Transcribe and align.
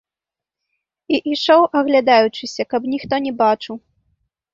І 1.15 1.19
ішоў 1.33 1.61
аглядаючыся, 1.81 2.61
каб 2.71 2.81
ніхто 2.95 3.15
не 3.27 3.35
бачыў. 3.43 3.75